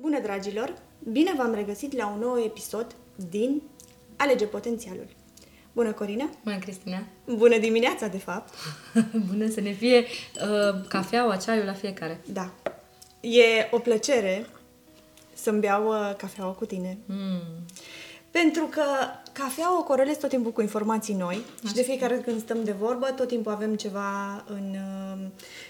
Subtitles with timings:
[0.00, 0.74] Bună, dragilor!
[1.12, 2.86] Bine v-am regăsit la un nou episod
[3.30, 3.62] din
[4.16, 5.06] Alege Potențialul.
[5.72, 6.30] Bună, Corina!
[6.44, 7.02] Bună, Cristina!
[7.24, 8.54] Bună dimineața, de fapt!
[9.30, 12.20] Bună să ne fie uh, cafeaua, ceaiul la fiecare.
[12.32, 12.50] Da.
[13.20, 14.46] E o plăcere
[15.34, 16.98] să-mi beau uh, cafeaua cu tine.
[17.06, 17.64] Mm.
[18.30, 18.84] Pentru că
[19.32, 22.72] cafeaua o corelez tot timpul cu informații noi și de fiecare dată când stăm de
[22.72, 25.26] vorbă, tot timpul avem ceva în, uh,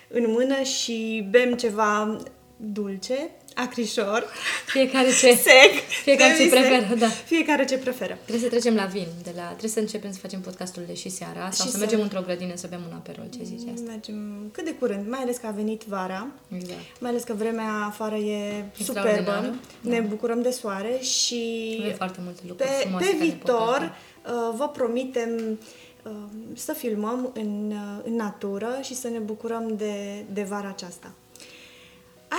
[0.08, 2.16] în mână și bem ceva
[2.56, 4.26] dulce, acrișor,
[4.66, 5.72] Fiecare ce, sec.
[6.04, 6.50] fiecare ce sec.
[6.50, 7.06] preferă, da.
[7.08, 8.18] Fiecare ce preferă.
[8.24, 9.06] Trebuie să trecem la vin.
[9.22, 11.78] De la, trebuie să începem să facem podcastul de și seara sau Și să să-
[11.78, 13.24] mergem într-o grădină să bem un aperol.
[13.36, 13.90] Ce zici asta?
[13.90, 16.78] Mergem cât de curând, mai ales că a venit vara, Exact.
[17.00, 19.90] mai ales că vremea afară e Extraordinară, superbă, da.
[19.90, 23.92] ne bucurăm de soare și Avem foarte multe lucruri pe, frumoase pe care ne viitor
[24.22, 25.58] pot uh, vă promitem
[26.02, 26.12] uh,
[26.54, 31.10] să filmăm în, uh, în natură și să ne bucurăm de, de vara aceasta.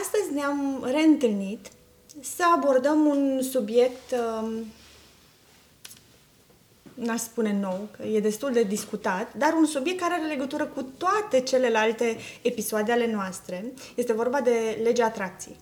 [0.08, 1.68] Astăzi ne-am reîntâlnit
[2.22, 4.66] să abordăm un subiect um,
[6.94, 10.82] n-aș spune nou, că e destul de discutat, dar un subiect care are legătură cu
[10.98, 13.66] toate celelalte episoade ale noastre.
[13.96, 15.56] Este vorba de legea atracției.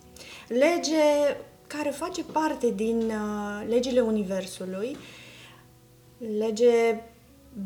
[0.48, 4.96] Lege care face parte din uh, legile Universului,
[6.38, 7.00] lege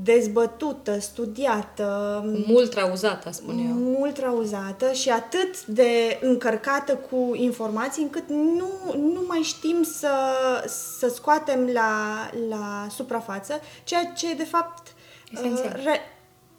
[0.02, 3.74] dezbătută, studiată, Mult trauzată, spun eu.
[3.74, 10.10] mult rauzată și atât de încărcată cu informații încât nu, nu mai știm să,
[10.98, 14.92] să scoatem la, la suprafață ceea ce de fapt
[15.32, 15.74] Esențial.
[15.76, 16.00] uh, re,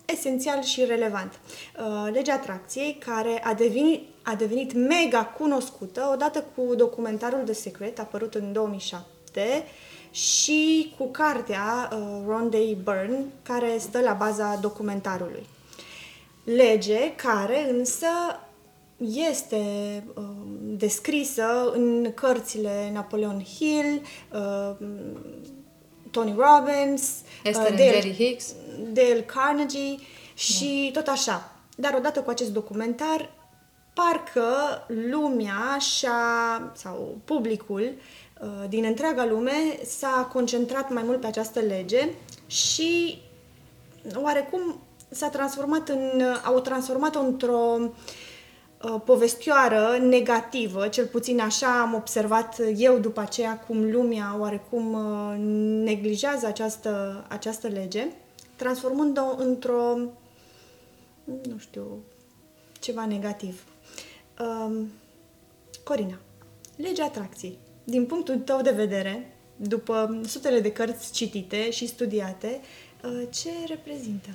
[0.06, 1.34] esențial și relevant.
[1.80, 8.00] Uh, Legea atracției care a devenit, a devenit mega cunoscută odată cu documentarul The Secret
[8.00, 9.64] apărut în 2007
[10.12, 15.46] și cu cartea uh, Rondé Byrne care stă la baza documentarului
[16.44, 18.08] lege care însă
[18.98, 19.64] este
[20.16, 20.24] uh,
[20.62, 24.02] descrisă în cărțile Napoleon Hill,
[24.34, 24.76] uh,
[26.12, 28.54] Tony Robbins, Esther uh, and Dale, Jerry Hicks.
[28.94, 29.96] Dale Carnegie
[30.34, 31.52] și tot așa.
[31.76, 33.30] Dar odată cu acest documentar,
[33.94, 34.46] parcă
[34.88, 37.92] lumea și-a, sau publicul uh,
[38.70, 39.52] din întreaga lume
[39.86, 42.10] s-a concentrat mai mult pe această lege
[42.48, 43.22] și
[44.16, 44.80] oarecum
[45.10, 52.98] s-a transformat în, au transformat-o într-o uh, povestioară negativă, cel puțin așa am observat eu
[52.98, 55.36] după aceea cum lumea oarecum uh,
[55.84, 58.08] neglijează această, această lege,
[58.56, 59.96] transformând-o într-o,
[61.26, 62.04] nu știu,
[62.80, 63.64] ceva negativ.
[64.40, 64.88] Um,
[65.84, 66.20] Corina,
[66.76, 67.58] legea atracției.
[67.92, 72.62] Din punctul tău de vedere, după sutele de cărți citite și studiate,
[73.04, 74.30] uh, ce reprezintă?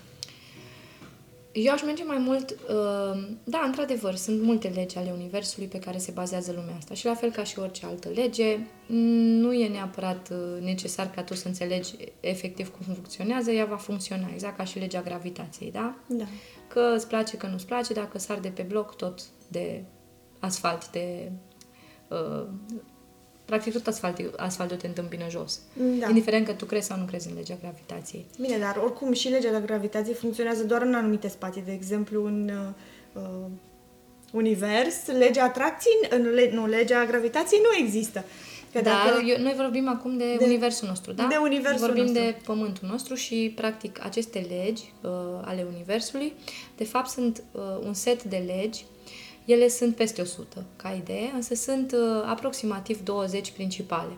[1.53, 5.99] Eu aș merge mai mult, uh, da, într-adevăr, sunt multe legi ale Universului pe care
[5.99, 10.29] se bazează lumea asta și la fel ca și orice altă lege, nu e neapărat
[10.31, 14.79] uh, necesar ca tu să înțelegi efectiv cum funcționează, ea va funcționa, exact ca și
[14.79, 15.95] legea gravitației, da?
[16.07, 16.25] Da.
[16.69, 19.85] Că îți place, că nu-ți place, dacă sar de pe bloc, tot de
[20.41, 21.33] asfalt, de...
[22.09, 22.47] Uh,
[23.47, 25.61] practic tot asfaltul, asfaltul te întâmpină jos.
[26.01, 26.09] Da.
[26.09, 28.25] Indiferent că tu crezi sau nu crezi în legea gravitației.
[28.41, 31.63] Bine, dar oricum și legea de gravitație funcționează doar în anumite spații.
[31.63, 32.51] De exemplu, în
[33.15, 33.23] uh,
[34.33, 38.25] univers, legea atracției, în le, nu, legea gravitației nu există.
[38.73, 41.27] Că Dar eu, noi vorbim acum de, De- universul nostru, da?
[41.31, 42.23] de universul vorbim nostru.
[42.23, 45.11] de pământul nostru și, practic, aceste legi uh,
[45.45, 46.33] ale universului,
[46.77, 48.85] de fapt, sunt uh, un set de legi.
[49.47, 54.17] Ele sunt peste 100 ca idee, însă sunt uh, aproximativ 20 principale.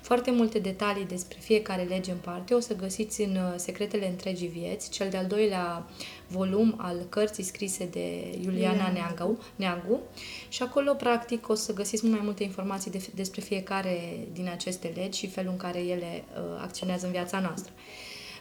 [0.00, 4.48] Foarte multe detalii despre fiecare lege în parte o să găsiți în uh, Secretele întregii
[4.48, 5.86] vieți, cel de-al doilea
[6.26, 8.92] volum al cărții scrise de Iuliana Iuliana.
[8.92, 10.00] Neagu, Neagu
[10.48, 14.92] și acolo, practic, o să găsiți mult mai multe informații de, despre fiecare din aceste
[14.94, 17.72] legi și felul în care ele uh, acționează în viața noastră.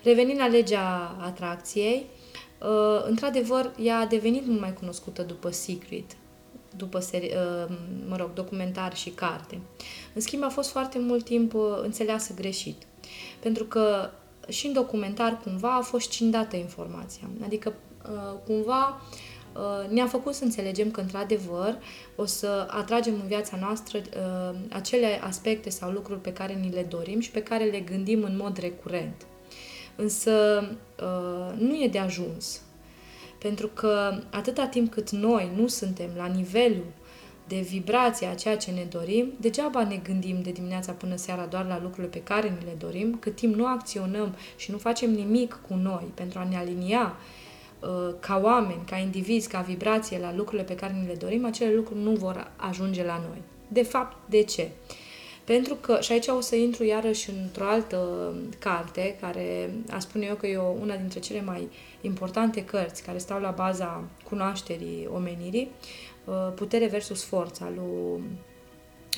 [0.03, 2.05] Revenind la legea atracției,
[2.61, 6.15] uh, într-adevăr, ea a devenit mult mai cunoscută după Secret,
[6.77, 7.75] după seri- uh,
[8.07, 9.59] mă rog, documentar și carte.
[10.13, 12.83] În schimb, a fost foarte mult timp uh, înțeleasă greșit.
[13.39, 14.09] Pentru că
[14.47, 17.29] și în documentar, cumva, a fost scindată informația.
[17.43, 17.73] Adică,
[18.11, 19.01] uh, cumva,
[19.53, 21.77] uh, ne-a făcut să înțelegem că, într-adevăr,
[22.15, 26.83] o să atragem în viața noastră uh, acele aspecte sau lucruri pe care ni le
[26.83, 29.25] dorim și pe care le gândim în mod recurent.
[29.95, 30.31] Însă,
[31.01, 32.61] uh, nu e de ajuns.
[33.37, 36.85] Pentru că atâta timp cât noi nu suntem la nivelul
[37.47, 41.65] de vibrație a ceea ce ne dorim, degeaba ne gândim de dimineața până seara doar
[41.65, 45.59] la lucrurile pe care ni le dorim, cât timp nu acționăm și nu facem nimic
[45.67, 47.15] cu noi pentru a ne alinia
[47.79, 51.73] uh, ca oameni, ca indivizi, ca vibrație la lucrurile pe care ni le dorim, acele
[51.73, 53.41] lucruri nu vor ajunge la noi.
[53.67, 54.69] de fapt, de ce?
[55.47, 60.35] Pentru că, și aici o să intru iarăși într-o altă carte, care a spune eu
[60.35, 61.69] că e o, una dintre cele mai
[62.01, 65.71] importante cărți care stau la baza cunoașterii omenirii,
[66.25, 68.23] uh, Putere versus Forța, lui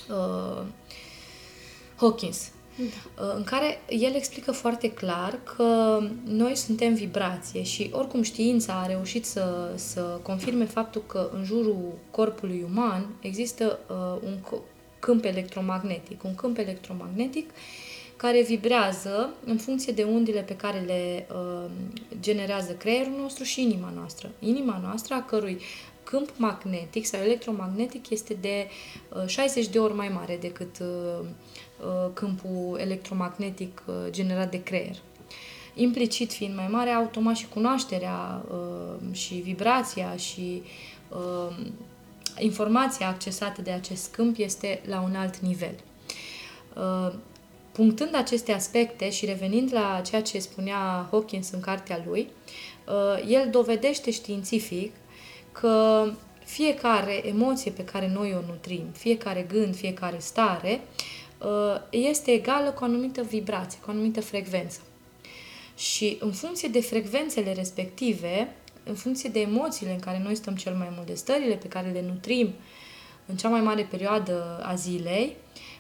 [0.10, 0.64] uh,
[1.96, 2.52] Hawkins.
[2.78, 3.24] Da.
[3.24, 8.86] Uh, în care el explică foarte clar că noi suntem vibrație și oricum știința a
[8.86, 14.38] reușit să, să confirme faptul că în jurul corpului uman există uh, un
[15.00, 16.24] câmp electromagnetic.
[16.24, 17.50] Un câmp electromagnetic
[18.16, 21.70] care vibrează în funcție de undile pe care le uh,
[22.20, 24.30] generează creierul nostru și inima noastră.
[24.40, 25.62] Inima noastră, a cărui
[26.04, 28.68] câmp magnetic sau electromagnetic este de
[29.10, 31.26] uh, 60 de ori mai mare decât uh,
[31.80, 34.96] uh, câmpul electromagnetic uh, generat de creier.
[35.74, 40.64] Implicit fiind mai mare, automat și cunoașterea uh, și vibrația și
[41.10, 41.56] uh,
[42.40, 45.76] informația accesată de acest câmp este la un alt nivel.
[46.76, 47.14] Uh,
[47.72, 52.28] punctând aceste aspecte și revenind la ceea ce spunea Hawkins în cartea lui,
[52.88, 54.92] uh, el dovedește științific
[55.52, 56.06] că
[56.46, 60.82] fiecare emoție pe care noi o nutrim, fiecare gând, fiecare stare,
[61.38, 64.80] uh, este egală cu o anumită vibrație, cu o anumită frecvență.
[65.78, 68.56] Și în funcție de frecvențele respective,
[68.90, 71.90] în funcție de emoțiile în care noi stăm cel mai mult, de stările pe care
[71.90, 72.54] le nutrim
[73.26, 75.36] în cea mai mare perioadă a zilei,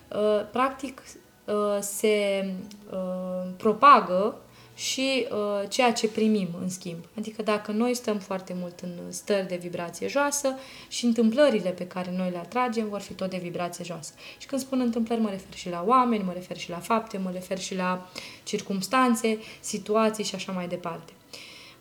[0.07, 1.01] uh, practic
[1.45, 2.45] uh, se
[2.91, 4.35] uh, propagă
[4.75, 5.27] și
[5.67, 7.03] ceea ce primim în schimb.
[7.17, 10.55] Adică dacă noi stăm foarte mult în stări de vibrație joasă
[10.87, 14.13] și întâmplările pe care noi le atragem vor fi tot de vibrație joasă.
[14.37, 17.29] Și când spun întâmplări mă refer și la oameni, mă refer și la fapte, mă
[17.33, 18.09] refer și la
[18.43, 21.13] circumstanțe, situații și așa mai departe.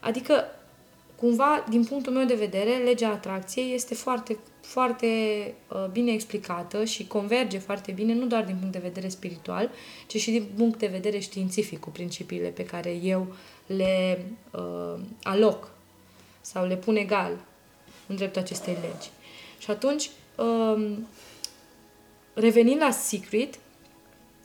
[0.01, 0.45] Adică
[1.21, 5.07] cumva, din punctul meu de vedere, legea atracției este foarte, foarte
[5.69, 9.71] uh, bine explicată și converge foarte bine, nu doar din punct de vedere spiritual,
[10.07, 13.27] ci și din punct de vedere științific, cu principiile pe care eu
[13.67, 15.71] le uh, aloc
[16.41, 17.33] sau le pun egal
[18.07, 19.11] în dreptul acestei legi.
[19.59, 20.97] Și atunci, uh,
[22.35, 23.59] revenind la Secret,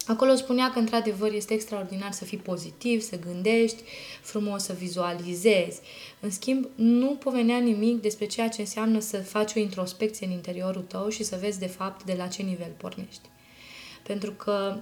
[0.08, 3.82] Acolo spunea că, într-adevăr, este extraordinar să fii pozitiv, să gândești
[4.22, 5.82] frumos, să vizualizezi.
[6.20, 10.82] În schimb, nu povenea nimic despre ceea ce înseamnă să faci o introspecție în interiorul
[10.82, 13.30] tău și să vezi, de fapt, de la ce nivel pornești.
[14.04, 14.78] Pentru că,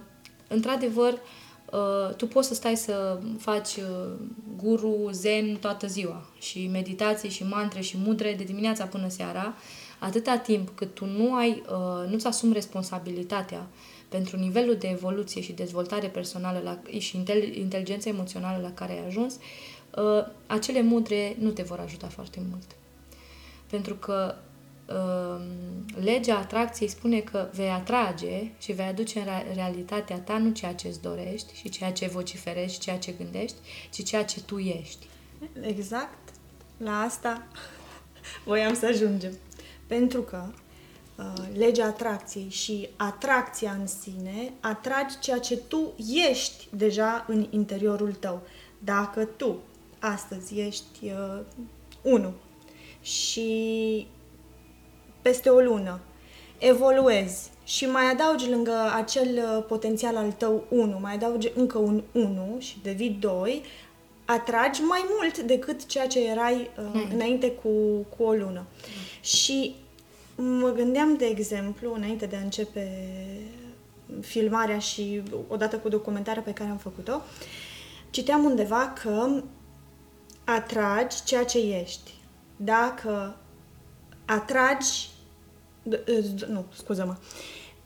[0.48, 4.12] într-adevăr, uh, tu poți să stai să faci uh,
[4.56, 9.54] guru zen toată ziua și meditații și mantre și mudre de dimineața până seara,
[9.98, 13.66] atâta timp cât tu nu ai, uh, nu-ți asumi responsabilitatea
[14.12, 17.16] pentru nivelul de evoluție și dezvoltare personală la, și
[17.54, 22.66] inteligență emoțională la care ai ajuns, uh, acele mudre nu te vor ajuta foarte mult.
[23.70, 24.34] Pentru că
[24.88, 25.44] uh,
[26.02, 30.88] legea atracției spune că vei atrage și vei aduce în realitatea ta nu ceea ce
[30.88, 33.56] îți dorești și ceea ce vociferești, ceea ce gândești,
[33.90, 35.06] ci ceea ce tu ești.
[35.60, 36.18] Exact.
[36.76, 37.46] La asta
[38.44, 39.32] voiam să ajungem.
[39.86, 40.58] Pentru că Uh,
[41.56, 45.92] legea atracției și atracția în sine, atragi ceea ce tu
[46.30, 48.40] ești deja în interiorul tău.
[48.78, 49.56] Dacă tu
[49.98, 51.40] astăzi ești uh,
[52.02, 52.32] unu
[53.00, 54.06] și
[55.22, 56.00] peste o lună
[56.58, 62.02] evoluezi și mai adaugi lângă acel uh, potențial al tău 1, mai adaugi încă un
[62.12, 63.62] 1 și devii 2,
[64.24, 67.10] atragi mai mult decât ceea ce erai uh, mm.
[67.14, 67.68] înainte cu,
[68.16, 68.66] cu o lună.
[68.66, 69.22] Mm.
[69.22, 69.74] Și
[70.44, 72.88] Mă gândeam, de exemplu, înainte de a începe
[74.20, 77.22] filmarea și odată cu documentarea pe care am făcut-o,
[78.10, 79.42] citeam undeva că
[80.44, 82.14] atragi ceea ce ești.
[82.56, 83.36] Dacă
[84.24, 85.10] atragi...
[86.48, 87.16] Nu, scuză-mă.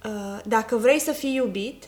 [0.04, 1.84] Uh, dacă vrei să fii iubit,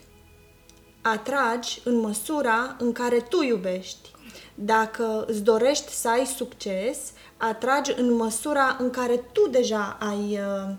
[1.02, 4.10] atragi în măsura în care tu iubești.
[4.54, 6.98] Dacă îți dorești să ai succes,
[7.36, 10.74] atragi în măsura în care tu deja ai, uh,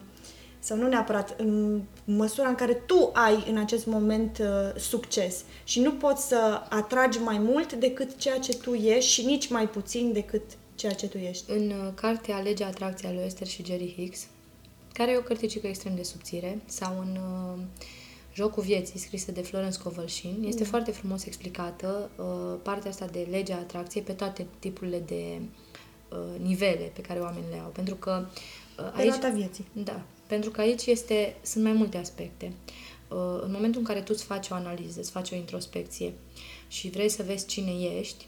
[0.59, 5.79] sau nu neapărat, în măsura în care tu ai în acest moment uh, succes și
[5.79, 10.11] nu poți să atragi mai mult decât ceea ce tu ești și nici mai puțin
[10.13, 10.43] decât
[10.75, 11.51] ceea ce tu ești.
[11.51, 14.27] În uh, cartea Legea Atracției lui Esther și Jerry Hicks,
[14.93, 17.59] care e o cărticică extrem de subțire, sau în uh,
[18.39, 20.69] Jocul vieții, scrisă de Florence Covălșin, este mm.
[20.69, 25.41] foarte frumos explicată uh, partea asta de legea atracției pe toate tipurile de
[26.09, 27.69] uh, nivele pe care oamenii le au.
[27.69, 28.25] Pentru că
[28.79, 29.15] uh, aici...
[29.15, 29.65] Pe vieții.
[29.73, 30.01] Da.
[30.27, 32.53] Pentru că aici este, sunt mai multe aspecte.
[33.07, 36.13] Uh, în momentul în care tu îți faci o analiză, îți faci o introspecție
[36.67, 38.27] și vrei să vezi cine ești,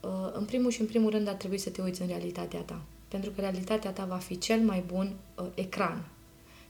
[0.00, 2.82] uh, în primul și în primul rând ar trebui să te uiți în realitatea ta.
[3.08, 6.04] Pentru că realitatea ta va fi cel mai bun uh, ecran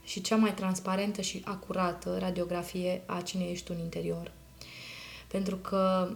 [0.08, 4.32] și cea mai transparentă și acurată radiografie a cine ești tu în interior.
[5.26, 6.10] Pentru că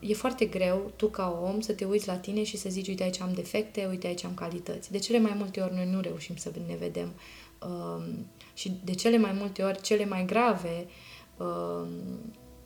[0.00, 3.02] e foarte greu, tu ca om, să te uiți la tine și să zici, uite
[3.02, 4.90] aici am defecte, uite aici am calități.
[4.90, 7.12] De cele mai multe ori noi nu reușim să ne vedem.
[7.66, 10.86] Um, și de cele mai multe ori, cele mai grave
[11.36, 11.88] um,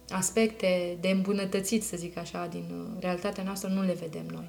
[0.08, 4.48] aspecte de îmbunătățit, să zic așa, din uh, realitatea noastră, nu le vedem noi.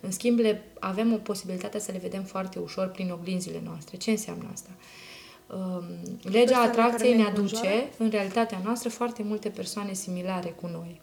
[0.00, 3.96] În schimb, le, avem o posibilitate să le vedem foarte ușor prin oglinzile noastre.
[3.96, 4.70] Ce înseamnă asta?
[4.70, 5.11] Um,
[6.22, 11.00] legea atracției ne aduce, în realitatea noastră, foarte multe persoane similare cu noi.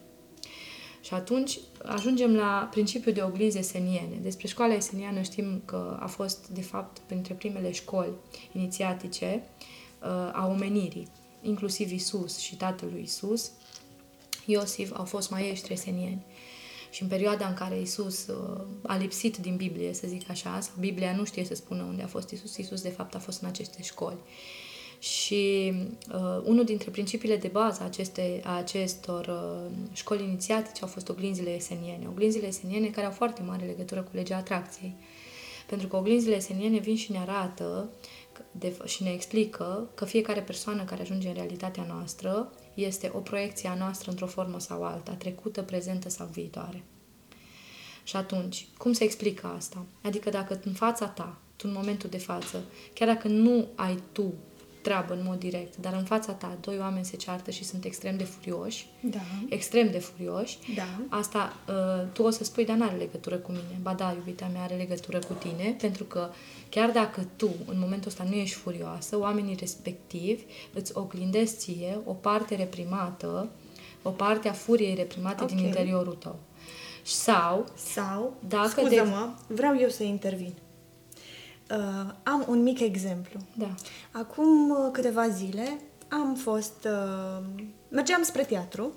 [1.02, 4.20] Și atunci ajungem la principiul de oglinzi eseniene.
[4.22, 8.14] Despre școala eseniană știm că a fost, de fapt, printre primele școli
[8.52, 9.44] inițiatice
[10.02, 11.08] uh, a omenirii.
[11.42, 13.52] Inclusiv Isus și tatăl lui Isus,
[14.46, 16.26] Iosif, au fost maestri esenieni.
[16.90, 20.74] Și în perioada în care Isus uh, a lipsit din Biblie, să zic așa, sau
[20.80, 23.48] Biblia nu știe să spună unde a fost Isus, Isus de fapt a fost în
[23.48, 24.18] aceste școli.
[25.00, 25.74] Și
[26.14, 31.50] uh, unul dintre principiile de bază aceste, a acestor uh, școli inițiatice au fost oglinzile
[31.50, 32.08] eseniene.
[32.08, 34.96] Oglinzile eseniene care au foarte mare legătură cu legea atracției.
[35.68, 37.90] Pentru că oglinzile eseniene vin și ne arată
[38.52, 43.70] de, și ne explică că fiecare persoană care ajunge în realitatea noastră este o proiecție
[43.70, 46.84] a noastră într-o formă sau alta, trecută, prezentă sau viitoare.
[48.04, 49.86] Și atunci, cum se explică asta?
[50.02, 54.34] Adică dacă în fața ta, tu în momentul de față, chiar dacă nu ai tu
[54.82, 58.18] treabă în mod direct, dar în fața ta doi oameni se ceartă și sunt extrem
[58.18, 59.20] de furioși, da.
[59.50, 61.18] extrem de furioși, da.
[61.18, 63.80] asta uh, tu o să spui, dar nu are legătură cu mine.
[63.82, 66.30] Ba da, iubita mea are legătură cu tine, pentru că
[66.70, 70.44] chiar dacă tu în momentul ăsta nu ești furioasă, oamenii respectivi
[70.74, 73.50] îți oglindesc ție o parte reprimată,
[74.02, 75.56] o parte a furiei reprimate okay.
[75.56, 76.40] din interiorul tău.
[77.04, 79.54] Sau, sau dacă scuză-mă, de...
[79.54, 80.54] vreau eu să intervin.
[81.72, 83.40] Uh, am un mic exemplu.
[83.54, 83.76] Da.
[84.12, 86.74] Acum uh, câteva zile am fost...
[86.86, 87.46] Uh,
[87.90, 88.92] mergeam spre teatru,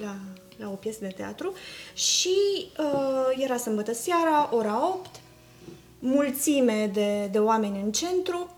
[0.00, 0.16] la,
[0.56, 1.52] la o piesă de teatru
[1.94, 2.36] și
[2.78, 5.20] uh, era sâmbătă seara, ora 8,
[5.98, 8.56] mulțime de, de oameni în centru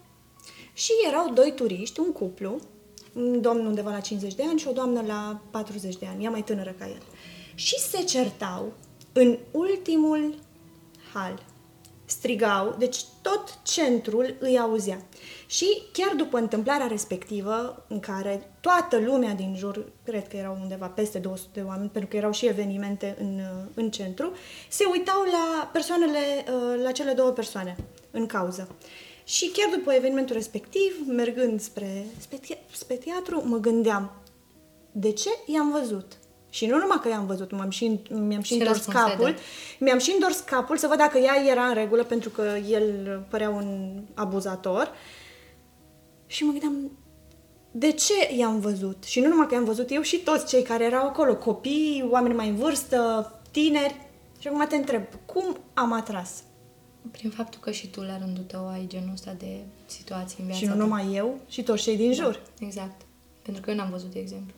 [0.72, 2.60] și erau doi turiști, un cuplu,
[3.12, 6.30] un domn undeva la 50 de ani și o doamnă la 40 de ani, ea
[6.30, 7.02] mai tânără ca el.
[7.54, 8.72] Și se certau
[9.12, 10.34] în ultimul
[11.12, 11.42] hal
[12.10, 15.02] strigau, deci tot centrul îi auzea.
[15.46, 20.86] Și chiar după întâmplarea respectivă, în care toată lumea din jur, cred că erau undeva
[20.86, 23.40] peste 200 de oameni, pentru că erau și evenimente în,
[23.74, 24.32] în centru,
[24.68, 27.76] se uitau la persoanele, uh, la cele două persoane
[28.10, 28.68] în cauză.
[29.24, 32.06] Și chiar după evenimentul respectiv, mergând spre,
[32.72, 34.12] spre teatru, mă gândeam,
[34.92, 36.18] de ce i-am văzut?
[36.50, 39.35] Și nu numai că i-am văzut, m-am și, mi-am și, și întors capul,
[39.78, 43.49] mi-am și întors capul să văd dacă ea era în regulă, pentru că el părea
[43.50, 44.93] un abuzator.
[46.26, 46.90] Și mă gândeam,
[47.71, 49.05] de ce i-am văzut?
[49.05, 52.35] Și nu numai că i-am văzut eu, și toți cei care erau acolo, copii, oameni
[52.35, 54.07] mai în vârstă, tineri.
[54.38, 56.43] Și acum te întreb, cum am atras?
[57.11, 60.61] Prin faptul că și tu, la rândul tău, ai genul ăsta de situații în viața
[60.61, 60.78] Și nu ta.
[60.78, 62.43] numai eu, și toți cei din da, jur.
[62.61, 63.00] Exact.
[63.43, 64.55] Pentru că eu n-am văzut, de exemplu.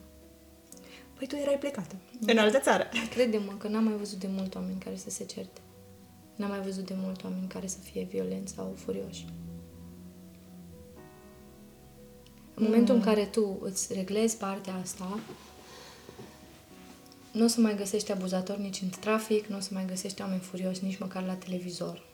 [1.21, 1.97] Păi tu erai plecată
[2.27, 2.85] în altă țară.
[3.11, 5.61] Crede-mă că n-am mai văzut de mult oameni care să se certe.
[6.37, 9.27] N-am mai văzut de mult oameni care să fie violenți sau furioși.
[12.55, 13.01] În momentul mm.
[13.01, 15.19] în care tu îți reglezi partea asta,
[17.33, 20.41] nu o să mai găsești abuzatori nici în trafic, nu o să mai găsești oameni
[20.41, 22.07] furioși nici măcar la televizor.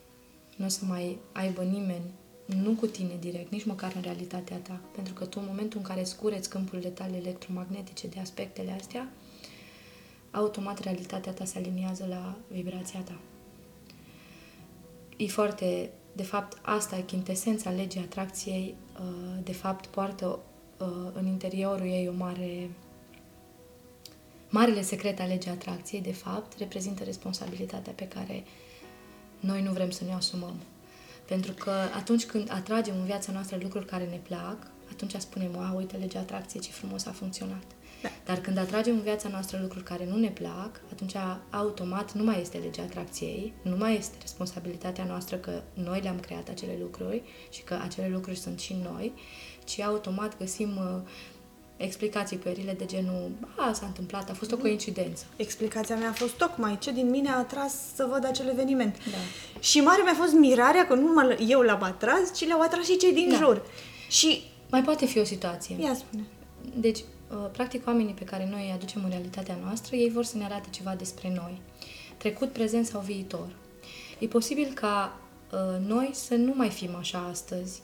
[0.57, 2.11] Nu o să mai aibă nimeni,
[2.47, 4.81] nu cu tine direct, nici măcar în realitatea ta.
[4.95, 9.09] Pentru că tu, în momentul în care scureți câmpurile tale electromagnetice de aspectele astea,
[10.31, 13.19] automat realitatea ta se aliniază la vibrația ta.
[15.17, 20.39] E foarte, de fapt, asta e chintesența legii atracției, uh, de fapt, poartă
[20.79, 22.71] uh, în interiorul ei o mare
[24.49, 28.45] Marele secret al legii atracției, de fapt, reprezintă responsabilitatea pe care
[29.41, 30.55] noi nu vrem să ne asumăm.
[31.27, 34.57] Pentru că atunci când atragem în viața noastră lucruri care ne plac,
[34.91, 37.65] atunci spunem, wow, uite legea atracției, ce frumos a funcționat.
[38.03, 38.09] Da.
[38.25, 41.15] Dar când atragem în viața noastră lucruri care nu ne plac, atunci
[41.51, 46.49] automat nu mai este legea atracției, nu mai este responsabilitatea noastră că noi le-am creat
[46.49, 49.13] acele lucruri și că acele lucruri sunt și noi,
[49.65, 51.01] ci automat găsim uh,
[51.77, 55.25] explicații puerile de genul a, s-a întâmplat, a fost o coincidență.
[55.37, 58.97] Explicația mea a fost tocmai ce din mine a atras să văd acel eveniment.
[58.97, 59.59] Da.
[59.61, 62.97] Și mare mi-a fost mirarea că nu numai eu l-am atras, ci le-au atras și
[62.97, 63.37] cei din da.
[63.37, 63.67] jur.
[64.09, 64.43] Și...
[64.71, 65.77] Mai poate fi o situație.
[65.81, 66.23] Ia spune.
[66.75, 70.37] Deci, uh, practic, oamenii pe care noi îi aducem în realitatea noastră, ei vor să
[70.37, 71.61] ne arate ceva despre noi.
[72.17, 73.49] Trecut, prezent sau viitor.
[74.19, 75.19] E posibil ca
[75.53, 77.81] uh, noi să nu mai fim așa astăzi,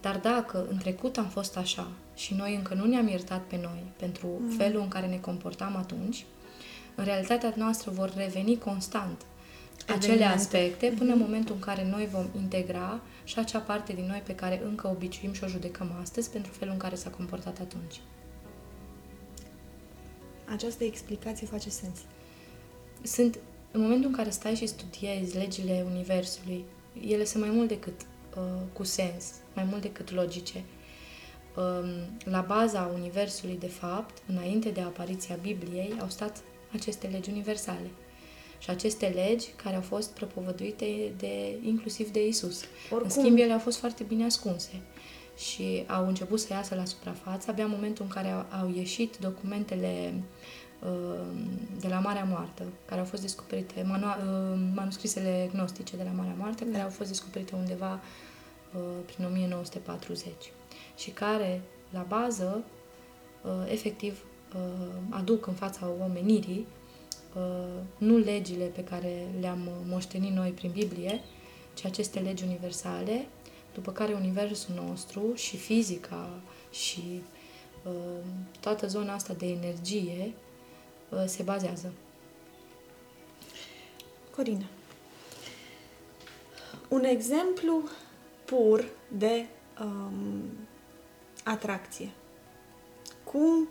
[0.00, 1.88] Dar dacă în trecut am fost așa
[2.20, 4.48] și noi încă nu ne-am iertat pe noi pentru mm.
[4.48, 6.24] felul în care ne comportam atunci,
[6.94, 9.24] în realitatea noastră vor reveni constant
[9.86, 11.26] acele aspecte până în mhm.
[11.26, 15.32] momentul în care noi vom integra și acea parte din noi pe care încă obiceiim
[15.32, 18.00] și o judecăm astăzi pentru felul în care s-a comportat atunci.
[20.44, 21.98] Această explicație face sens.
[23.02, 23.38] Sunt,
[23.70, 26.64] în momentul în care stai și studiezi legile Universului,
[27.06, 28.00] ele sunt mai mult decât
[28.36, 29.24] uh, cu sens,
[29.54, 30.64] mai mult decât logice.
[31.56, 31.62] Uh,
[32.24, 36.42] la baza Universului, de fapt, înainte de apariția Bibliei, au stat
[36.72, 37.90] aceste legi universale.
[38.58, 42.64] Și aceste legi care au fost propovăduite de, inclusiv de Isus.
[42.90, 43.02] Oricum.
[43.02, 44.82] În schimb, ele au fost foarte bine ascunse
[45.36, 49.16] și au început să iasă la suprafață abia în momentul în care au, au ieșit
[49.16, 50.12] documentele
[50.82, 51.20] uh,
[51.80, 56.34] de la Marea Moartă, care au fost descoperite, manu- uh, manuscrisele gnostice de la Marea
[56.38, 58.00] Moartă, care au fost descoperite undeva
[58.74, 60.34] uh, prin 1940
[61.00, 62.62] și care, la bază,
[63.42, 66.66] uh, efectiv, uh, aduc în fața omenirii
[67.36, 71.20] Uh, nu legile pe care le-am moștenit noi prin Biblie,
[71.74, 73.26] ci aceste legi universale,
[73.74, 76.28] după care universul nostru și fizica
[76.70, 77.22] și
[77.84, 78.24] uh,
[78.60, 80.32] toată zona asta de energie
[81.08, 81.92] uh, se bazează.
[84.30, 84.66] Corina,
[86.88, 87.82] un exemplu
[88.44, 88.84] pur
[89.18, 89.46] de
[89.80, 90.42] um,
[91.44, 92.10] atracție.
[93.24, 93.68] Cum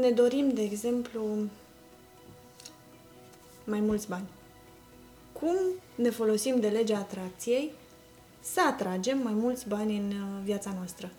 [0.00, 1.36] ne dorim, de exemplu,
[3.64, 4.28] mai mulți bani.
[5.32, 5.54] Cum
[5.94, 7.72] ne folosim de legea atracției
[8.40, 11.10] să atragem mai mulți bani în uh, viața noastră?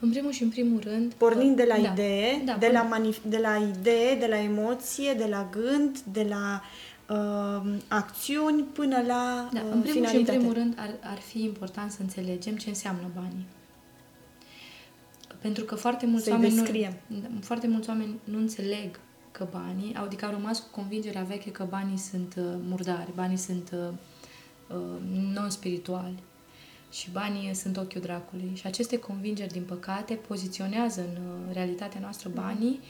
[0.00, 1.12] În primul și în primul rând...
[1.12, 5.12] Pornind de la da, idee, da, de, la manif- de la idee, de la emoție,
[5.12, 6.62] de la gând, de la
[7.14, 11.42] uh, acțiuni până la da, uh, În primul și în primul rând ar, ar fi
[11.42, 13.46] important să înțelegem ce înseamnă banii.
[15.42, 16.54] Pentru că foarte mulți, oameni
[17.08, 19.00] nu, foarte mulți oameni nu înțeleg
[19.32, 23.70] că banii, adică au rămas cu convingerea veche că banii sunt uh, murdari, banii sunt
[23.72, 23.88] uh,
[24.76, 25.00] uh,
[25.34, 26.22] non-spirituali
[26.92, 28.52] și banii sunt ochiul dracului.
[28.54, 32.80] Și aceste convingeri, din păcate, poziționează în uh, realitatea noastră banii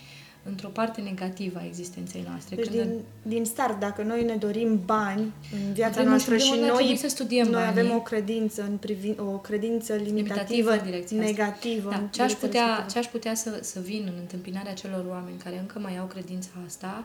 [0.45, 2.57] într-o parte negativă a existenței noastre.
[2.57, 6.53] Deci Când din, din start, dacă noi ne dorim bani în viața în noastră și
[6.59, 7.81] noi, să studiem noi banii.
[7.81, 11.91] avem o credință în privin, o credință limitativă, limitativă negativă.
[11.91, 12.09] Da.
[12.11, 15.79] Ce aș putea, ce aș putea să, să vin în întâmpinarea celor oameni care încă
[15.79, 17.05] mai au credința asta,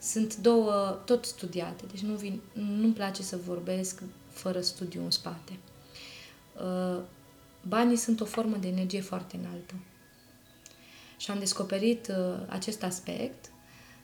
[0.00, 5.52] sunt două, tot studiate, deci nu vin, nu-mi place să vorbesc fără studiu în spate.
[6.56, 7.00] Uh,
[7.68, 9.74] banii sunt o formă de energie foarte înaltă.
[11.16, 13.50] Și am descoperit uh, acest aspect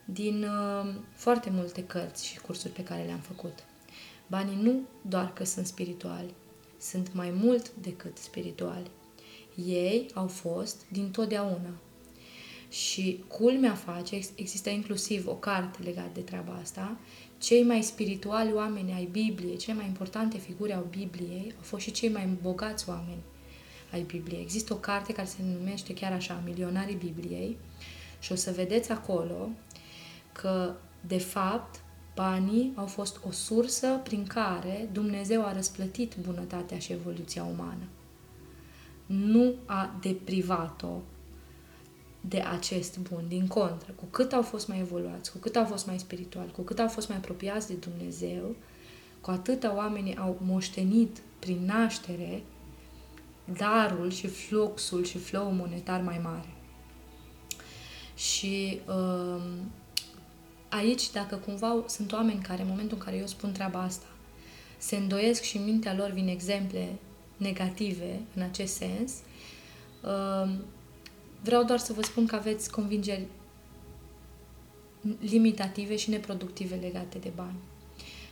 [0.05, 3.59] din uh, foarte multe cărți și cursuri pe care le-am făcut.
[4.27, 6.35] Banii nu doar că sunt spirituali,
[6.81, 8.91] sunt mai mult decât spirituali.
[9.67, 11.71] Ei au fost din totdeauna.
[12.69, 16.97] Și culmea face, există inclusiv o carte legată de treaba asta,
[17.39, 21.91] cei mai spirituali oameni ai Bibliei, cele mai importante figuri au Bibliei, au fost și
[21.91, 23.23] cei mai bogați oameni
[23.93, 24.43] ai Bibliei.
[24.43, 27.57] Există o carte care se numește chiar așa, Milionarii Bibliei
[28.19, 29.49] și o să vedeți acolo
[30.33, 31.81] că, de fapt,
[32.15, 37.85] banii au fost o sursă prin care Dumnezeu a răsplătit bunătatea și evoluția umană.
[39.07, 41.01] Nu a deprivat-o
[42.21, 43.25] de acest bun.
[43.29, 46.63] Din contră, cu cât au fost mai evoluați, cu cât au fost mai spirituali, cu
[46.63, 48.57] cât au fost mai apropiați de Dumnezeu,
[49.21, 52.43] cu atâta oamenii au moștenit prin naștere
[53.57, 56.55] darul și fluxul și flow monetar mai mare.
[58.17, 59.43] Și uh,
[60.69, 64.07] aici, dacă cumva sunt oameni care, în momentul în care eu spun treaba asta,
[64.79, 66.89] se îndoiesc și în mintea lor vin exemple
[67.37, 69.13] negative în acest sens,
[70.03, 70.51] uh,
[71.43, 73.27] vreau doar să vă spun că aveți convingeri
[75.21, 77.59] limitative și neproductive legate de bani.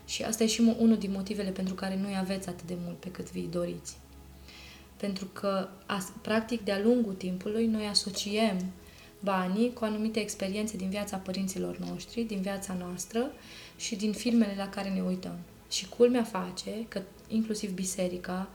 [0.07, 3.11] Și asta e și unul din motivele pentru care nu aveți atât de mult pe
[3.11, 3.97] cât vi doriți.
[4.99, 5.69] Pentru că,
[6.23, 8.57] practic, de-a lungul timpului, noi asociem
[9.21, 13.31] banii cu anumite experiențe din viața părinților noștri, din viața noastră
[13.77, 15.39] și din filmele la care ne uităm.
[15.71, 18.49] Și culmea face că inclusiv biserica,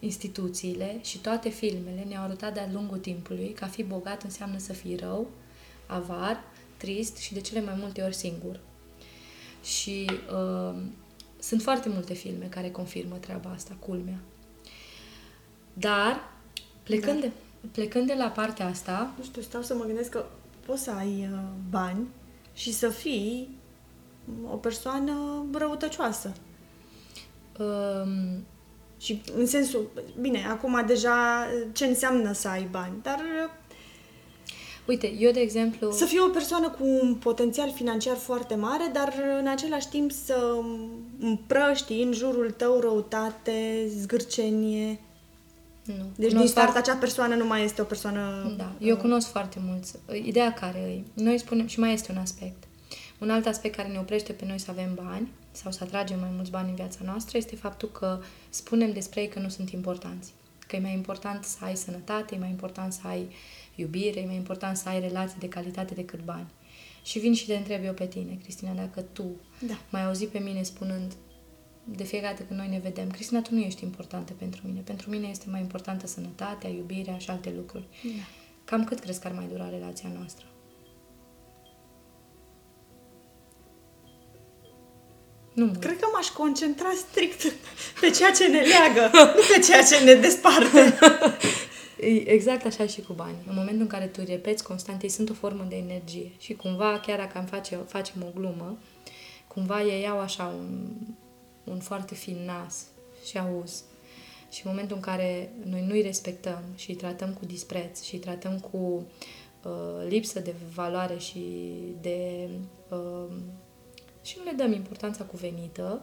[0.00, 4.72] instituțiile și toate filmele ne-au arătat de-a lungul timpului că a fi bogat înseamnă să
[4.72, 5.30] fii rău,
[5.86, 6.44] avar,
[6.76, 8.60] trist și de cele mai multe ori singur.
[9.62, 10.82] Și uh,
[11.38, 14.18] sunt foarte multe filme care confirmă treaba asta, culmea.
[15.72, 16.32] Dar,
[16.82, 17.26] plecând, da.
[17.26, 17.32] de,
[17.70, 19.12] plecând de la partea asta...
[19.16, 20.24] Nu știu, stau să mă gândesc că
[20.66, 21.38] poți să ai uh,
[21.70, 22.06] bani
[22.52, 23.58] și să fii
[24.50, 26.32] o persoană răutăcioasă.
[27.58, 28.44] Um,
[28.98, 33.20] Și în sensul, bine, acum deja ce înseamnă să ai bani, dar
[34.90, 35.90] Uite, eu de exemplu...
[35.90, 40.54] Să fii o persoană cu un potențial financiar foarte mare, dar în același timp să
[41.20, 45.00] împrăști în jurul tău răutate, zgârcenie.
[45.84, 45.94] Nu.
[45.94, 48.54] Deci Cunosc din start foarte- acea persoană nu mai este o persoană...
[48.56, 49.94] Da, eu cunosc foarte mulți.
[50.24, 52.64] Ideea care e, noi spunem, și mai este un aspect.
[53.18, 56.28] Un alt aspect care ne oprește pe noi să avem bani sau să atragem mai
[56.34, 60.32] mulți bani în viața noastră este faptul că spunem despre ei că nu sunt importanți.
[60.66, 63.28] Că e mai important să ai sănătate, e mai important să ai
[63.74, 66.46] iubire, e mai important să ai relații de calitate decât bani.
[67.02, 69.24] Și vin și te întreb eu pe tine, Cristina, dacă tu
[69.66, 69.74] Da.
[69.90, 71.12] mai auzi pe mine spunând
[71.96, 74.80] de fiecare dată când noi ne vedem, Cristina, tu nu ești importantă pentru mine.
[74.80, 77.84] Pentru mine este mai importantă sănătatea, iubirea și alte lucruri.
[78.02, 78.22] Da.
[78.64, 80.44] Cam cât crezi că ar mai dura relația noastră?
[85.52, 85.80] Nu mult.
[85.80, 87.52] Cred că m-aș concentra strict
[88.00, 90.80] pe ceea ce ne leagă, nu pe ceea ce ne desparte.
[92.00, 93.44] E Exact așa și cu banii.
[93.46, 96.32] În momentul în care tu îi repeți constant, ei sunt o formă de energie.
[96.38, 98.78] Și cumva, chiar dacă am face, facem o glumă,
[99.46, 100.88] cumva ei iau așa un,
[101.70, 102.86] un foarte fin nas
[103.24, 103.84] și auz.
[104.50, 108.14] Și în momentul în care noi nu îi respectăm și îi tratăm cu dispreț și
[108.14, 109.06] îi tratăm cu
[109.62, 111.42] uh, lipsă de valoare și
[112.00, 112.48] de...
[112.88, 113.36] Uh,
[114.22, 116.02] și nu le dăm importanța cuvenită,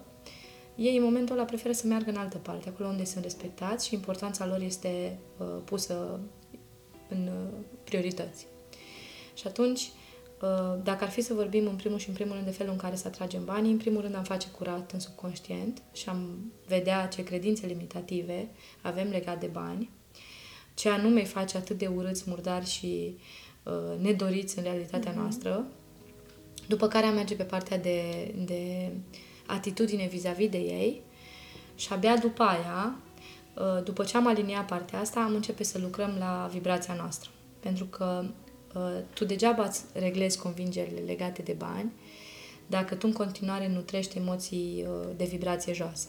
[0.76, 3.94] ei în momentul ăla preferă să meargă în altă parte, acolo unde sunt respectați și
[3.94, 6.20] importanța lor este uh, pusă
[7.10, 7.54] în uh,
[7.84, 8.46] priorități.
[9.34, 9.97] Și atunci, uh,
[10.84, 12.96] dacă ar fi să vorbim în primul și în primul rând de felul în care
[12.96, 17.24] să atragem banii, în primul rând am face curat în subconștient și am vedea ce
[17.24, 18.50] credințe limitative
[18.82, 19.90] avem legat de bani,
[20.74, 23.18] ce anume îi face atât de urâți, murdari și
[23.64, 25.66] uh, nedoriți în realitatea noastră,
[26.68, 28.92] după care am merge pe partea de, de
[29.46, 31.02] atitudine vis-a-vis de ei
[31.76, 32.96] și abia după aia,
[33.54, 37.30] uh, după ce am aliniat partea asta, am începe să lucrăm la vibrația noastră.
[37.60, 38.47] Pentru că uh,
[39.14, 41.92] tu degeaba îți reglezi convingerile legate de bani
[42.68, 46.08] dacă tu în continuare nutrești emoții uh, de vibrație joasă.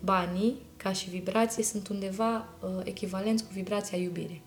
[0.00, 4.42] Banii, ca și vibrație, sunt undeva uh, echivalenți cu vibrația iubirii.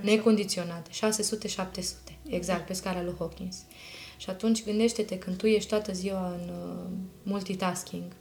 [0.00, 1.84] Necondiționate, 600-700,
[2.28, 3.56] exact, pe scara lui Hawkins.
[4.16, 6.90] Și atunci gândește-te când tu ești toată ziua în uh,
[7.22, 8.12] multitasking,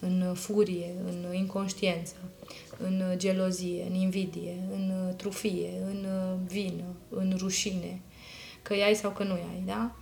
[0.00, 2.14] în uh, furie, în inconștiență,
[2.78, 8.00] în uh, gelozie, în invidie, în uh, trufie, în uh, vină, în rușine,
[8.62, 9.96] că ai sau că nu ai, da?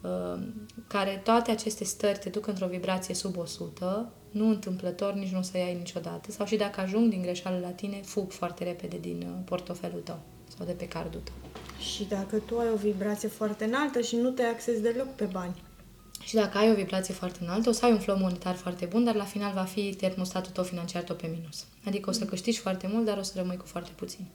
[0.00, 0.42] Uh,
[0.86, 5.42] care toate aceste stări te duc într-o vibrație sub 100, nu întâmplător, nici nu o
[5.42, 9.26] să iai niciodată, sau și dacă ajung din greșeală la tine, fug foarte repede din
[9.26, 10.18] uh, portofelul tău
[10.56, 11.34] sau de pe cardul tău.
[11.92, 15.62] Și dacă tu ai o vibrație foarte înaltă și nu te axezi deloc pe bani.
[16.26, 19.04] Și dacă ai o vibrație foarte înaltă, o să ai un flow monetar foarte bun,
[19.04, 21.64] dar la final va fi termostatul tău financiar tot pe minus.
[21.84, 24.26] Adică o să câștigi foarte mult, dar o să rămâi cu foarte puțin.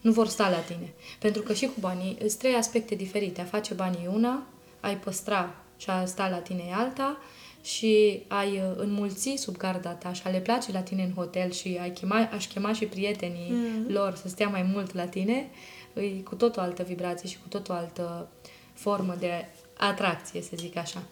[0.00, 0.92] Nu vor sta la tine.
[1.18, 3.40] Pentru că și cu banii sunt trei aspecte diferite.
[3.40, 4.46] A face banii e una,
[4.80, 7.18] ai păstra și a sta la tine e alta
[7.62, 11.50] și ai uh, înmulți sub garda ta și a le place la tine în hotel
[11.50, 13.92] și ai chema, aș chema și prietenii mm-hmm.
[13.92, 15.50] lor să stea mai mult la tine,
[15.94, 18.28] e cu tot o altă vibrație și cu tot o altă
[18.72, 19.48] formă de
[19.80, 21.02] atracție, să zic așa.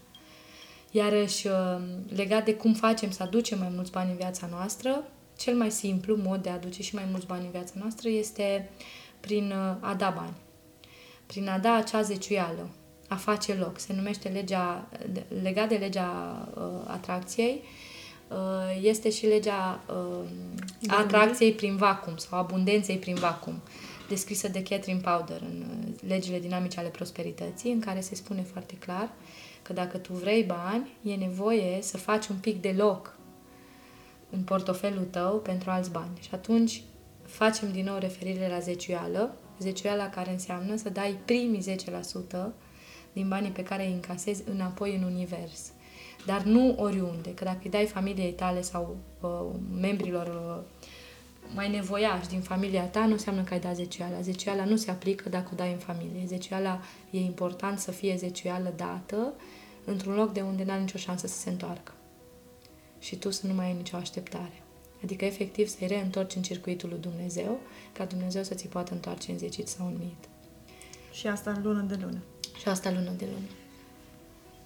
[0.91, 1.83] Iarăși, uh,
[2.17, 5.05] legat de cum facem să aducem mai mulți bani în viața noastră,
[5.39, 8.71] cel mai simplu mod de a aduce și mai mulți bani în viața noastră este
[9.21, 10.37] prin uh, a da bani.
[11.27, 12.69] Prin a da acea zeciuială,
[13.09, 13.79] a face loc.
[13.79, 14.89] Se numește legea,
[15.43, 17.63] legat de legea uh, atracției,
[18.29, 18.37] uh,
[18.83, 20.29] este și legea uh,
[20.89, 23.63] atracției prin vacuum sau abundenței prin vacuum,
[24.09, 28.75] descrisă de Catherine Powder în uh, legile dinamice ale prosperității, în care se spune foarte
[28.75, 29.11] clar
[29.63, 33.17] că dacă tu vrei bani, e nevoie să faci un pic de loc
[34.31, 36.19] în portofelul tău pentru alți bani.
[36.21, 36.83] Și atunci
[37.23, 41.77] facem din nou referire la zeciuială, zeciuiala care înseamnă să dai primii
[42.41, 42.47] 10%
[43.13, 45.73] din banii pe care îi încasezi înapoi în univers.
[46.27, 50.87] Dar nu oriunde, că dacă îi dai familiei tale sau uh, membrilor uh,
[51.55, 54.21] mai nevoiași din familia ta, nu înseamnă că ai dat zeciuiala.
[54.21, 56.27] Zeciuiala nu se aplică dacă o dai în familie.
[56.27, 56.81] Zeciuiala
[57.11, 59.35] e important să fie zeciuială dată
[59.85, 61.93] într-un loc de unde n-are nicio șansă să se întoarcă.
[62.99, 64.63] Și tu să nu mai ai nicio așteptare.
[65.03, 67.61] Adică, efectiv, să-i reîntorci în circuitul lui Dumnezeu,
[67.93, 70.29] ca Dumnezeu să ți poată întoarce în zecit sau în mit.
[71.13, 72.23] Și asta lună de lună.
[72.61, 73.47] Și asta lună de lună.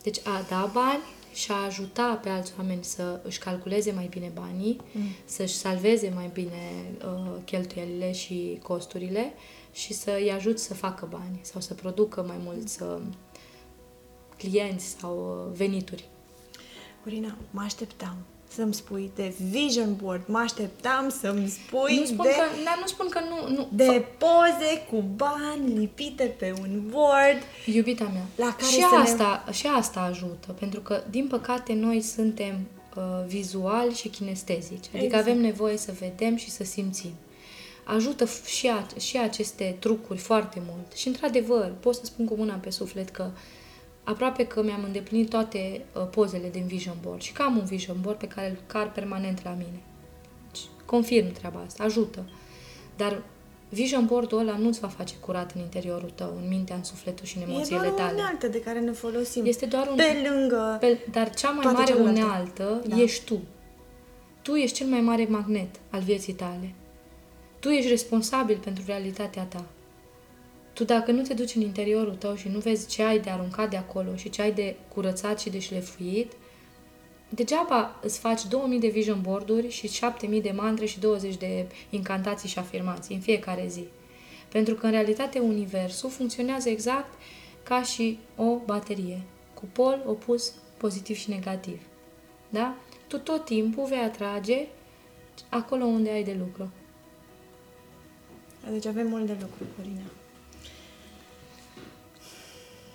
[0.03, 4.31] Deci a da bani și a ajuta pe alți oameni să își calculeze mai bine
[4.35, 5.03] banii, mm.
[5.25, 9.33] să-și salveze mai bine uh, cheltuielile și costurile
[9.73, 12.99] și să îi ajut să facă bani sau să producă mai mulți uh,
[14.37, 16.09] clienți sau uh, venituri.
[17.03, 18.17] Corina, mă așteptam
[18.55, 20.23] să-mi spui de vision board.
[20.27, 23.69] Mă așteptam să-mi spui Nu spun de, că, dar nu spun că nu, nu.
[23.73, 27.39] de poze cu bani lipite pe un board.
[27.67, 31.73] Iubita mea, La care și, să ne- asta, și asta ajută, pentru că, din păcate,
[31.73, 32.55] noi suntem
[32.97, 35.23] uh, vizuali și kinestezici, adică Exact.
[35.27, 37.11] avem nevoie să vedem și să simțim.
[37.85, 40.93] Ajută f- și, a, și aceste trucuri foarte mult.
[40.97, 43.31] Și, într-adevăr, pot să spun cu mâna pe suflet că
[44.05, 47.97] aproape că mi-am îndeplinit toate uh, pozele din Vision Board și că am un Vision
[48.01, 49.81] Board pe care îl car permanent la mine.
[50.53, 52.25] Deci, confirm treaba asta, ajută.
[52.97, 53.23] Dar
[53.69, 57.37] Vision Board-ul ăla nu-ți va face curat în interiorul tău, în mintea, în sufletul și
[57.37, 58.13] în E emoțiile doar o tale.
[58.13, 59.45] unealtă de care ne folosim.
[59.47, 59.97] Este doar un...
[59.97, 60.77] Pe lângă...
[60.81, 62.21] Pe, dar cea mai toate mare celelalte.
[62.21, 63.01] unealtă Da.
[63.01, 63.41] ești tu.
[64.43, 66.75] Tu ești cel mai mare magnet al vieții tale.
[67.59, 69.65] Tu ești responsabil pentru realitatea ta.
[70.73, 73.71] Tu dacă nu te duci în interiorul tău și nu vezi ce ai de aruncat
[73.71, 76.33] de acolo și ce ai de curățat și de șlefuit,
[77.29, 82.49] degeaba îți faci 2000 de vision board-uri și 7000 de mantre și 20 de incantații
[82.49, 83.85] și afirmații în fiecare zi.
[84.49, 87.15] Pentru că, în realitate, universul funcționează exact
[87.63, 89.23] ca și o baterie,
[89.55, 91.81] cu pol opus pozitiv și negativ.
[92.49, 92.75] Da?
[93.07, 94.67] Tu tot timpul vei atrage
[95.49, 96.71] acolo unde ai de lucru.
[98.71, 100.22] Deci avem mult de lucru, Corina.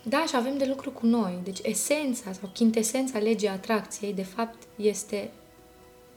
[0.10, 1.40] Da, și avem de lucru cu noi.
[1.44, 5.32] Deci esența sau chintesența legii atracției, de fapt, este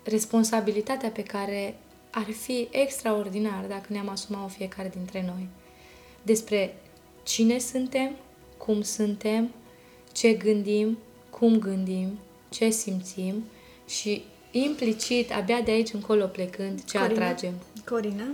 [0.05, 1.79] responsabilitatea pe care
[2.11, 5.49] ar fi extraordinar dacă ne-am asumat-o fiecare dintre noi.
[6.23, 6.75] Despre
[7.23, 8.11] cine suntem,
[8.57, 9.51] cum suntem,
[10.13, 10.99] ce gândim,
[11.31, 13.45] cum gândim, ce simțim
[13.89, 17.25] și implicit, abia de aici încolo plecând, ce Corina?
[17.25, 17.55] atragem.
[17.85, 18.27] Corina,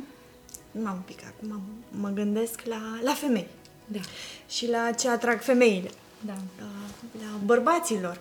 [0.71, 3.47] m-am pic acum, mă gândesc la, la femei
[3.87, 3.99] Da,
[4.49, 6.33] și la ce atrag femeile, da.
[6.59, 6.67] la,
[7.21, 8.21] la bărbaților.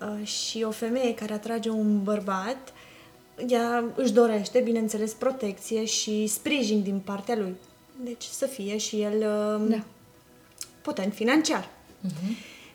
[0.00, 2.72] Uh, și o femeie care atrage un bărbat,
[3.46, 7.56] ea își dorește, bineînțeles, protecție și sprijin din partea lui.
[8.04, 9.84] Deci să fie și el uh, Da.
[10.82, 11.68] potent financiar.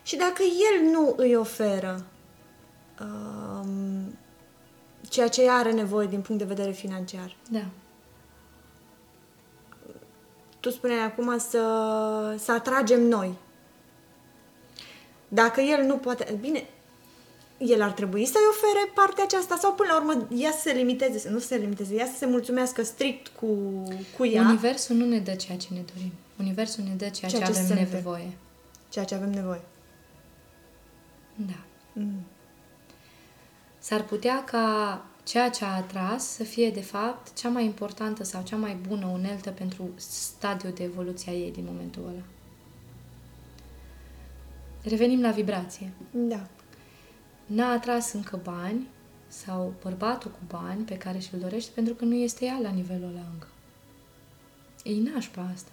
[0.03, 2.05] Și dacă el nu îi oferă
[3.01, 4.15] um,
[5.09, 7.65] ceea ce ea are nevoie din punct de vedere financiar, Da.
[10.63, 11.59] Tu spuneai acum să,
[12.39, 13.33] să atragem noi.
[15.27, 16.37] Dacă el nu poate...
[16.41, 16.65] Bine,
[17.57, 21.19] el ar trebui să-i ofere partea aceasta sau până la urmă ea să se limiteze,
[21.19, 23.47] să nu se limiteze, ea să se mulțumească strict cu,
[24.17, 26.11] cu ea, Universul nu ne dă ceea ce ne dorim.
[26.39, 27.87] Universul ne dă ceea, Ceea ce ce avem suntem.
[27.93, 28.31] nevoie.
[28.89, 29.61] ceea ce avem nevoie.
[31.35, 31.57] Da.
[31.93, 32.25] Mm.
[33.79, 38.43] S-ar putea ca ceea ce a atras să fie, de fapt, cea mai importantă sau
[38.43, 42.23] cea mai bună uneltă pentru stadiul de evoluție a ei din momentul ăla.
[44.83, 45.91] Revenim la vibrație.
[46.11, 46.47] Da.
[47.45, 48.87] N-a atras încă bani
[49.27, 53.07] sau bărbatul cu bani pe care și-l dorește pentru că nu este ea la nivelul
[53.07, 53.47] ăla încă.
[54.83, 55.71] E nașpa asta.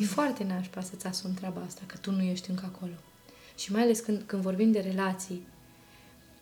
[0.00, 2.92] E foarte nașpa să-ți asumi treaba asta, că tu nu ești încă acolo.
[3.56, 5.46] Și mai ales când, când vorbim de relații,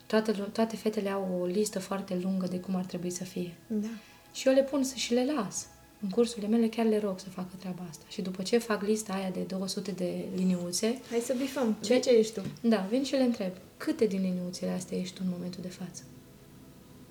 [0.07, 3.55] toate, toate fetele au o listă foarte lungă de cum ar trebui să fie.
[3.67, 3.89] Da.
[4.33, 5.67] Și eu le pun să și le las.
[6.01, 8.05] În cursurile mele chiar le rog să facă treaba asta.
[8.09, 11.77] Și după ce fac lista aia de 200 de liniuțe, Hai să bifăm.
[11.85, 12.41] Ce, ce ești tu?
[12.61, 16.03] da, vin și le întreb, câte din liniuțele astea ești tu în momentul de față?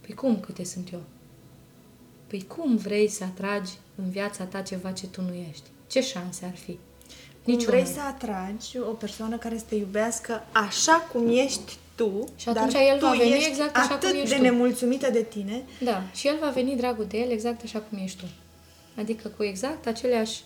[0.01, 1.01] Păi cum câte sunt eu?
[2.27, 5.63] Păi cum vrei să atragi în viața ta ceva ce tu nu ești?
[5.87, 6.71] Ce șanse ar fi?
[7.43, 7.71] Cum Niciuna.
[7.71, 12.73] vrei să atragi o persoană care să te iubească așa cum ești tu, Și atunci
[12.73, 14.41] dar el tu va veni ești exact așa atât cum ești de tu.
[14.41, 18.19] nemulțumită de tine, Da, și el va veni dragul de el exact așa cum ești
[18.19, 18.25] tu.
[18.99, 20.41] Adică cu exact aceleași...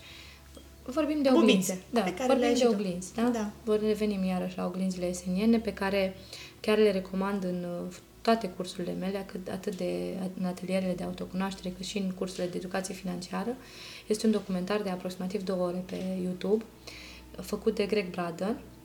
[0.85, 1.77] Vorbim de Bubințe, oglinzi.
[1.89, 2.71] Da, pe care le vorbim ai de și tu.
[2.71, 3.21] oglinzi, da?
[3.21, 3.49] Da.
[3.63, 6.15] Vor revenim iarăși la oglinzile eseniene pe care
[6.59, 11.73] chiar le recomand în uh, toate cursurile mele, atât, atât de, în atelierele de autocunoaștere,
[11.77, 13.55] cât și în cursurile de educație financiară.
[14.07, 16.63] Este un documentar de aproximativ două ore pe YouTube,
[17.41, 18.78] făcut de Greg Braden, uh,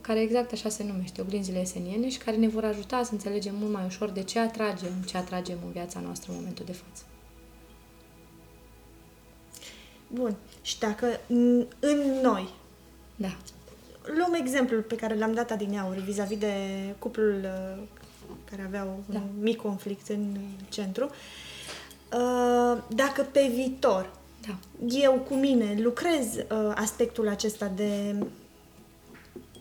[0.00, 3.72] care exact așa se numește, oglinzile eseniene și care ne vor ajuta să înțelegem mult
[3.72, 7.02] mai ușor de ce atragem, ce atragem în viața noastră în momentul de față.
[10.08, 10.34] Bun.
[10.62, 12.48] Și dacă în, în noi
[13.16, 13.36] Da.
[14.16, 16.54] luăm exemplul pe care l-am dat adineauri vis-a-vis de
[16.98, 17.82] cuplul uh,
[18.50, 19.22] care avea un Da.
[19.40, 20.36] mic conflict în
[20.68, 24.10] centru, uh, dacă pe viitor
[24.46, 24.56] Da.
[24.88, 28.14] eu cu mine lucrez uh, aspectul acesta de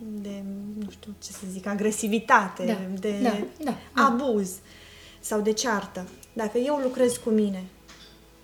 [0.03, 0.43] de,
[0.77, 4.05] nu știu ce să zic, agresivitate, Da, de da, da, da.
[4.05, 4.51] abuz
[5.19, 6.07] sau de ceartă.
[6.33, 7.63] Dacă eu lucrez cu mine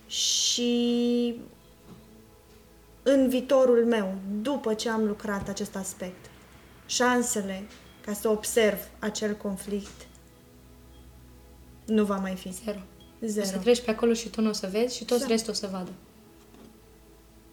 [0.08, 1.36] și
[3.04, 6.30] în viitorul meu, după ce am lucrat acest aspect,
[6.86, 7.63] șansele
[8.06, 10.08] ca să observ acel conflict
[11.86, 12.52] nu va mai fi.
[12.52, 12.80] Zero.
[13.22, 13.46] Zero.
[13.48, 15.28] O să treci pe acolo și tu nu o să vezi și toți Da.
[15.28, 15.91] restul o să vadă.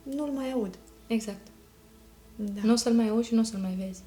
[0.03, 0.79] Nu-l mai aud.
[1.07, 1.47] Exact.
[2.37, 2.61] Da.
[2.65, 4.01] Nu o să-l mai auzi și nu o să-l mai vezi.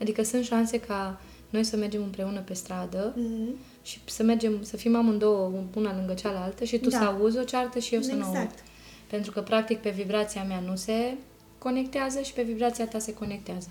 [0.00, 3.54] Adică sunt șanse ca noi să mergem împreună pe stradă Mhm.
[3.82, 6.98] și să mergem, să fim amândouă una lângă cealaltă și tu Da.
[6.98, 8.34] să auzi o ceartă și eu să nu aud.
[8.34, 8.58] Exact.
[9.10, 11.14] Pentru că, practic, pe vibrația mea nu se
[11.58, 13.68] conectează și pe vibrația ta se conectează.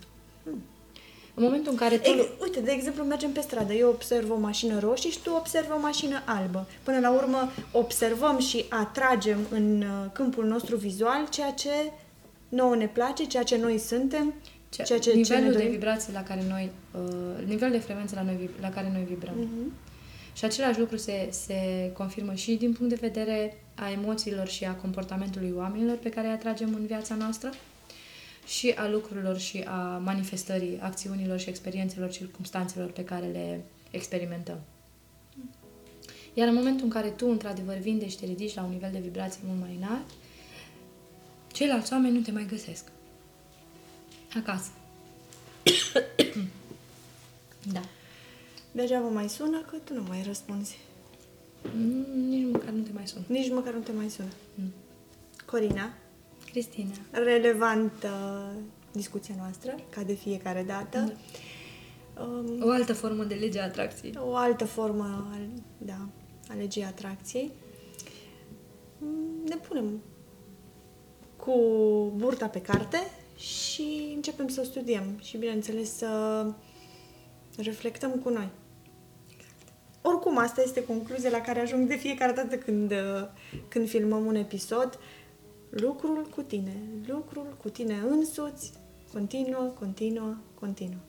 [1.36, 2.10] În momentul în care tu...
[2.10, 5.72] Ex- uite, de exemplu, mergem pe stradă, eu observ o mașină roșie și tu observi
[5.72, 6.68] o mașină albă.
[6.84, 11.70] Până la urmă, observăm și atragem în uh, câmpul nostru vizual ceea ce
[12.54, 14.34] nouă ne place, ceea ce noi suntem,
[14.70, 15.72] Ce- ceea ce, ce nivelul ne de dorim.
[15.72, 19.34] vibrație la care noi, uh, nivelul de frecvență la, noi, vib- la care noi vibrăm.
[19.38, 19.72] Mhm.
[20.36, 24.74] Și același lucru se, se confirmă și din punct de vedere a emoțiilor și a
[24.76, 27.50] comportamentului oamenilor pe care îi atragem în viața noastră
[28.48, 34.60] și a lucrurilor și a manifestării acțiunilor și experiențelor, circumstanțelor pe care le experimentăm.
[36.34, 39.00] Iar în momentul în care tu, într-adevăr, vindești și te ridici la un nivel de
[39.00, 40.06] vibrație mult mai înalt,
[41.54, 42.84] ceilalți oameni nu te mai găsesc.
[44.38, 44.70] Acasă.
[47.74, 47.82] da.
[48.72, 50.78] Degeaba mai sună că tu nu mai răspunzi.
[51.76, 53.24] Mm, Nici măcar nu te mai sun.
[53.28, 54.30] Nici măcar nu te mai sună.
[54.56, 54.72] Mm.
[55.46, 55.94] Corina,
[56.52, 56.92] Cristina.
[57.12, 58.10] relevantă
[58.92, 61.14] discuția noastră, ca de fiecare dată.
[62.22, 64.14] Um, O altă formă de lege a atracției.
[64.20, 66.08] o altă formă al- da,
[66.50, 67.52] a legii atracției.
[68.98, 70.02] Mm, Ne punem
[71.46, 72.98] cu burta pe carte
[73.38, 76.46] și începem să o studiem și, bineînțeles, să
[77.58, 78.50] reflectăm cu noi.
[80.02, 83.28] Oricum, asta este concluzia la care ajung de fiecare dată când, uh,
[83.68, 85.00] când filmăm un episod.
[85.70, 86.76] Lucrul cu tine,
[87.08, 88.72] lucrul cu tine însuți,
[89.14, 91.00] continuă, continuă, continuă.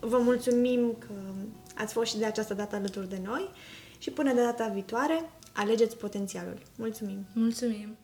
[0.00, 1.12] Vă mulțumim că
[1.76, 3.50] ați fost și de această dată alături de noi
[3.98, 6.62] și până de data viitoare, alegeți potențialul.
[6.76, 7.26] Mulțumim!
[7.32, 7.96] Mulțumim!